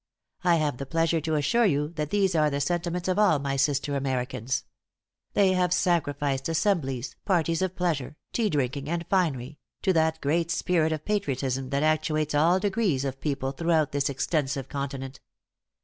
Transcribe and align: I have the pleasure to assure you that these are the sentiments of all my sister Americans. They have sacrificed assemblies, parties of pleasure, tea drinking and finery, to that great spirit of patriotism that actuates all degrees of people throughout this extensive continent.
I 0.43 0.55
have 0.55 0.77
the 0.77 0.87
pleasure 0.87 1.21
to 1.21 1.35
assure 1.35 1.67
you 1.67 1.89
that 1.89 2.09
these 2.09 2.33
are 2.33 2.49
the 2.49 2.59
sentiments 2.59 3.07
of 3.07 3.19
all 3.19 3.37
my 3.37 3.55
sister 3.55 3.95
Americans. 3.95 4.63
They 5.35 5.53
have 5.53 5.71
sacrificed 5.71 6.49
assemblies, 6.49 7.15
parties 7.23 7.61
of 7.61 7.75
pleasure, 7.75 8.15
tea 8.33 8.49
drinking 8.49 8.89
and 8.89 9.05
finery, 9.11 9.59
to 9.83 9.93
that 9.93 10.19
great 10.19 10.49
spirit 10.49 10.91
of 10.91 11.05
patriotism 11.05 11.69
that 11.69 11.83
actuates 11.83 12.33
all 12.33 12.59
degrees 12.59 13.05
of 13.05 13.21
people 13.21 13.51
throughout 13.51 13.91
this 13.91 14.09
extensive 14.09 14.67
continent. 14.67 15.19